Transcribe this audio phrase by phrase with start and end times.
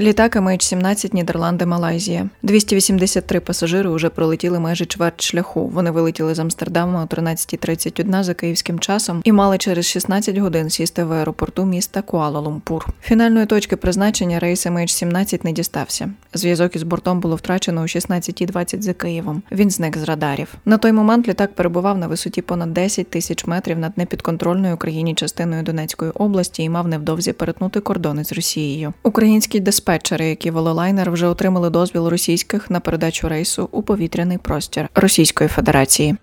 [0.00, 2.28] Літак MH17 Нідерланди, Малайзія.
[2.42, 5.70] 283 пасажири вже пролетіли майже чверть шляху.
[5.74, 11.04] Вони вилетіли з Амстердама о 13.31 за київським часом і мали через 16 годин сісти
[11.04, 12.86] в аеропорту міста Куала-Лумпур.
[13.02, 16.10] Фінальної точки призначення рейс MH17 не дістався.
[16.34, 19.42] Зв'язок із бортом було втрачено о 16.20 за Києвом.
[19.52, 20.54] Він зник з радарів.
[20.64, 25.62] На той момент літак перебував на висоті понад 10 тисяч метрів над непідконтрольною Україні частиною
[25.62, 28.92] Донецької області і мав невдовзі перетнути кордони з Росією.
[29.02, 34.88] Український диспетчери, які вели лайнер, вже отримали дозвіл російських на передачу рейсу у повітряний простір
[34.94, 36.16] Російської Федерації.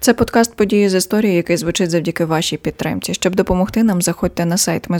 [0.00, 3.14] Це подкаст події з історії, який звучить завдяки вашій підтримці.
[3.14, 4.98] Щоб допомогти нам, заходьте на сайт Ми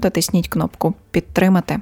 [0.00, 1.80] та тисніть кнопку Підтримати.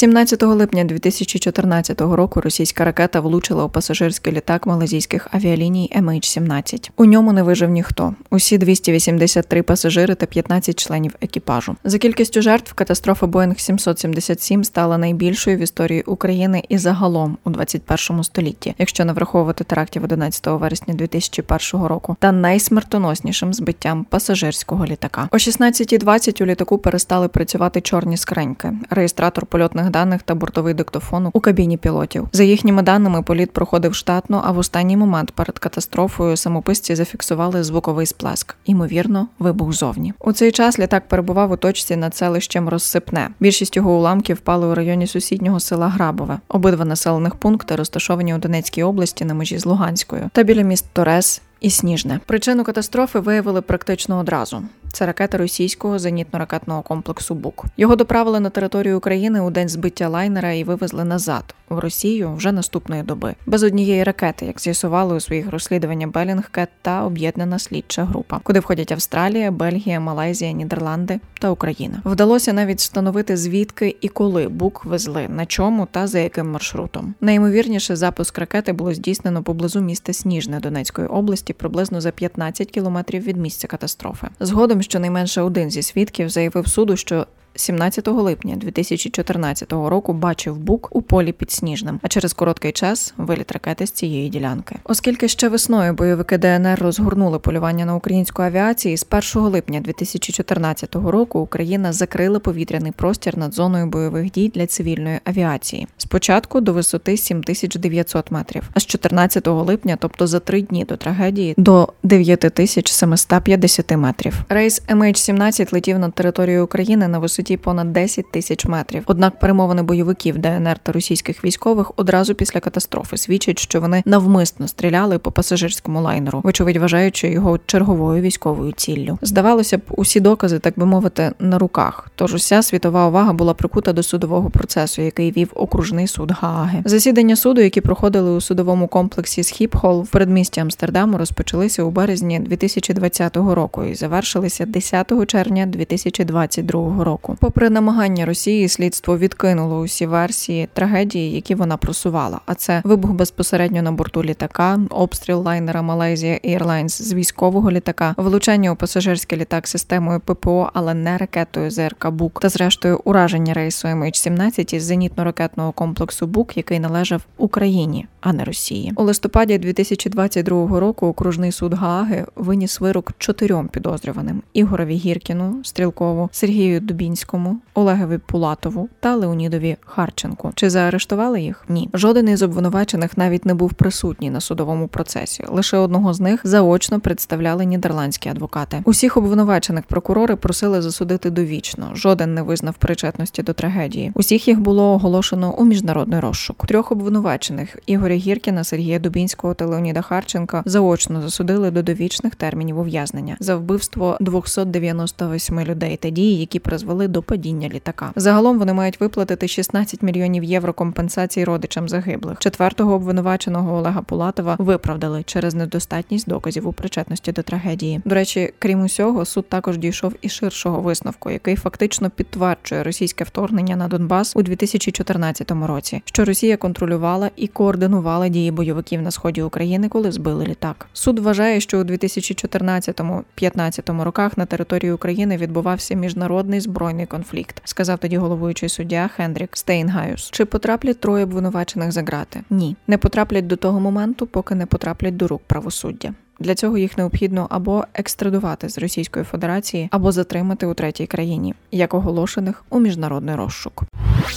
[0.00, 6.90] 17 липня 2014 року російська ракета влучила у пасажирський літак малазійських авіаліній MH17.
[6.96, 8.14] У ньому не вижив ніхто.
[8.30, 11.76] Усі 283 пасажири та 15 членів екіпажу.
[11.84, 18.24] За кількістю жертв катастрофа Боїнг 777 стала найбільшою в історії України і загалом у 21
[18.24, 25.28] столітті, якщо не враховувати терактів 11 вересня 2001 року, та найсмертоноснішим збиттям пасажирського літака.
[25.32, 28.72] О 16.20 у літаку перестали працювати чорні скриньки.
[28.90, 32.28] Реєстратор польотних даних та бортовий диктофон у кабіні пілотів.
[32.32, 38.06] За їхніми даними, політ проходив штатно, а в останній момент перед катастрофою самописці зафіксували звуковий
[38.06, 38.56] сплеск.
[38.64, 40.14] Ймовірно, вибух зовні.
[40.20, 43.28] У цей час літак перебував у точці над селищем Розсипне.
[43.40, 46.38] Більшість його уламків впали у районі сусіднього села Грабове.
[46.48, 51.42] Обидва населених пункти розташовані у Донецькій області на межі з Луганською та біля міст Торес
[51.60, 52.20] і Сніжне.
[52.26, 54.62] Причину катастрофи виявили практично одразу.
[54.92, 57.64] Це ракета російського зенітно-ракетного комплексу БУК.
[57.76, 62.52] Його доправили на територію України у день збиття лайнера і вивезли назад в Росію вже
[62.52, 68.40] наступної доби, без однієї ракети, як з'ясували у своїх розслідуваннях Белінгкет та об'єднана слідча група,
[68.42, 72.02] куди входять Австралія, Бельгія, Малайзія, Нідерланди та Україна.
[72.04, 77.14] Вдалося навіть встановити звідки і коли БУК везли, на чому та за яким маршрутом.
[77.20, 83.36] Найімовірніше запуск ракети було здійснено поблизу міста Сніжне Донецької області, приблизно за 15 кілометрів від
[83.36, 84.28] місця катастрофи.
[84.40, 91.02] Згодом щонайменше один зі свідків заявив суду, що 17 липня 2014 року бачив бук у
[91.02, 94.76] полі під Сніжним, а через короткий час виліт ракети з цієї ділянки.
[94.84, 99.06] Оскільки ще весною бойовики ДНР розгорнули полювання на українську авіацію, з
[99.36, 105.86] 1 липня 2014 року Україна закрила повітряний простір над зоною бойових дій для цивільної авіації.
[105.96, 111.54] Спочатку до висоти 7900 метрів, а з 14 липня, тобто за три дні до трагедії,
[111.56, 114.34] до 9750 метрів.
[114.48, 119.02] Рейс MH17 летів над територією України на висоті висоті понад 10 тисяч метрів.
[119.06, 125.18] Однак перемовини бойовиків ДНР та російських військових одразу після катастрофи свідчать, що вони навмисно стріляли
[125.18, 129.18] по пасажирському лайнеру, вочевидь вважаючи його черговою військовою ціллю.
[129.22, 132.10] Здавалося б, усі докази, так би мовити, на руках.
[132.14, 136.82] Тож уся світова увага була прикута до судового процесу, який вів окружний суд Гааги.
[136.84, 143.36] Засідання суду, які проходили у судовому комплексі Схіпхол в передмісті Амстердаму, розпочалися у березні 2020
[143.36, 147.38] року і завершилися 10 червня 2022 року року.
[147.40, 152.40] Попри намагання Росії, слідство відкинуло усі версії трагедії, які вона просувала.
[152.46, 158.72] А це вибух безпосередньо на борту літака, обстріл лайнера Malaysia Airlines з військового літака, влучання
[158.72, 164.74] у пасажирський літак системою ППО, але не ракетою ЗРК Бук, та зрештою ураження рейсу MH17
[164.74, 168.92] із зенітно-ракетного комплексу Бук, який належав Україні, а не Росії.
[168.96, 176.80] У листопаді 2022 року окружний суд Гааги виніс вирок чотирьом підозрюваним: Ігорові Гіркіну, Стрілкову, Сергію
[176.80, 180.52] Дубінському, Зеленському, Олегові Пулатову та Леонідові Харченку.
[180.54, 181.64] Чи заарештували їх?
[181.68, 181.88] Ні.
[181.94, 185.44] Жоден із обвинувачених навіть не був присутній на судовому процесі.
[185.48, 188.82] Лише одного з них заочно представляли нідерландські адвокати.
[188.84, 191.90] Усіх обвинувачених прокурори просили засудити довічно.
[191.94, 194.12] Жоден не визнав причетності до трагедії.
[194.14, 196.66] Усіх їх було оголошено у міжнародний розшук.
[196.66, 203.36] Трьох обвинувачених Ігоря Гіркіна, Сергія Дубінського та Леоніда Харченка заочно засудили до довічних термінів ув'язнення
[203.40, 208.12] за вбивство 298 людей та дії, які призвели до падіння літака.
[208.16, 212.38] Загалом вони мають виплатити 16 мільйонів євро компенсації родичам загиблих.
[212.38, 218.00] Четвертого обвинуваченого Олега Пулатова виправдали через недостатність доказів у причетності до трагедії.
[218.04, 223.76] До речі, крім усього, суд також дійшов і ширшого висновку, який фактично підтверджує російське вторгнення
[223.76, 229.88] на Донбас у 2014 році, що Росія контролювала і координувала дії бойовиків на сході України,
[229.88, 230.86] коли збили літак.
[230.92, 237.98] Суд вважає, що у 2014-15 роках на території України відбувався міжнародний збройний збройний конфлікт, сказав
[237.98, 240.30] тоді головуючий суддя Хендрік Стейнгаюс.
[240.30, 242.42] Чи потраплять троє обвинувачених за грати?
[242.50, 246.12] Ні, не потраплять до того моменту, поки не потраплять до рук правосуддя.
[246.40, 251.94] Для цього їх необхідно або екстрадувати з Російської Федерації, або затримати у третій країні, як
[251.94, 253.84] оголошених у міжнародний розшук.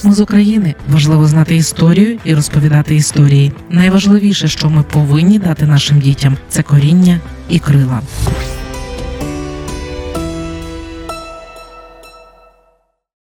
[0.04, 3.52] Ми з України важливо знати історію і розповідати історії.
[3.70, 8.00] Найважливіше, що ми повинні дати нашим дітям, це коріння і крила.